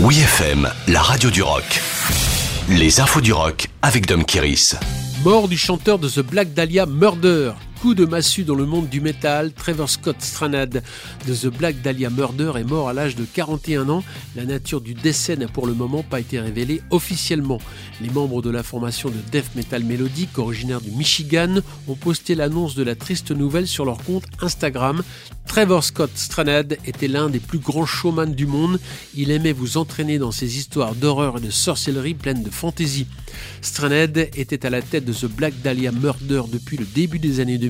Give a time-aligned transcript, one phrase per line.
[0.00, 1.80] Oui FM, la radio du rock.
[2.68, 4.76] Les infos du rock avec Dom Kiris.
[5.24, 7.50] Mort du chanteur de The Black Dahlia Murder.
[7.80, 10.82] Coup de massue dans le monde du métal, Trevor Scott Stranad
[11.28, 14.02] de The Black Dahlia Murder est mort à l'âge de 41 ans.
[14.34, 17.60] La nature du décès n'a pour le moment pas été révélée officiellement.
[18.00, 22.74] Les membres de la formation de death metal mélodique originaire du Michigan ont posté l'annonce
[22.74, 25.04] de la triste nouvelle sur leur compte Instagram.
[25.46, 28.80] Trevor Scott Stranad était l'un des plus grands showman du monde.
[29.14, 33.06] Il aimait vous entraîner dans ses histoires d'horreur et de sorcellerie pleines de fantaisie.
[33.62, 37.56] Stranad était à la tête de The Black Dahlia Murder depuis le début des années
[37.56, 37.67] 2000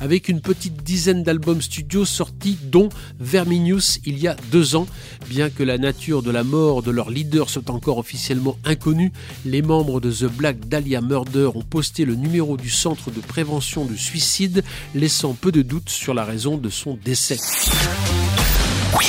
[0.00, 2.88] avec une petite dizaine d'albums studio sortis dont
[3.18, 4.86] Verminius il y a deux ans.
[5.28, 9.12] Bien que la nature de la mort de leur leader soit encore officiellement inconnue,
[9.44, 13.84] les membres de The Black Dahlia Murder ont posté le numéro du centre de prévention
[13.84, 14.64] du suicide
[14.94, 17.38] laissant peu de doutes sur la raison de son décès.
[18.98, 19.06] Oui.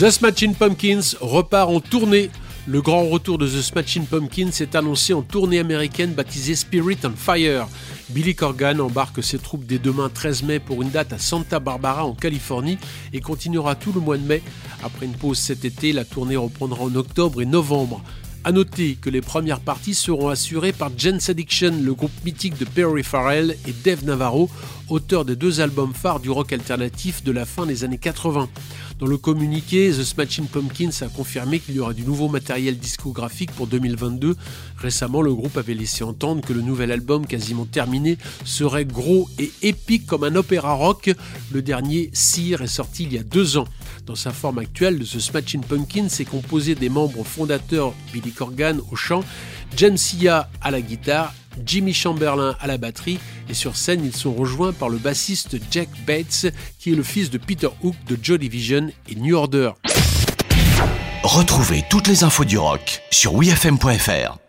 [0.00, 2.30] The Smashing Pumpkins repart en tournée.
[2.70, 7.10] Le grand retour de The Smashing Pumpkins est annoncé en tournée américaine baptisée Spirit on
[7.16, 7.66] Fire.
[8.10, 12.04] Billy Corgan embarque ses troupes dès demain 13 mai pour une date à Santa Barbara
[12.04, 12.78] en Californie
[13.12, 14.40] et continuera tout le mois de mai.
[14.84, 18.04] Après une pause cet été, la tournée reprendra en octobre et novembre.
[18.42, 22.64] A noter que les premières parties seront assurées par Jens Addiction, le groupe mythique de
[22.64, 24.48] Perry Farrell et Dave Navarro,
[24.88, 28.48] auteurs des deux albums phares du rock alternatif de la fin des années 80.
[28.98, 33.50] Dans le communiqué, The Smashing Pumpkins a confirmé qu'il y aura du nouveau matériel discographique
[33.52, 34.36] pour 2022.
[34.78, 39.50] Récemment, le groupe avait laissé entendre que le nouvel album, quasiment terminé, serait gros et
[39.62, 41.10] épique comme un opéra rock.
[41.52, 43.66] Le dernier, Sear, est sorti il y a deux ans.
[44.10, 48.96] Dans sa forme actuelle, The Smashing Pumpkins est composé des membres fondateurs Billy Corgan au
[48.96, 49.22] chant,
[49.76, 51.32] James Sia à la guitare
[51.64, 55.88] Jimmy Chamberlain à la batterie et sur scène ils sont rejoints par le bassiste Jack
[56.08, 59.70] Bates qui est le fils de Peter Hook de Joy Division et New Order.
[61.22, 64.39] Retrouvez toutes les infos du rock sur wfm.fr.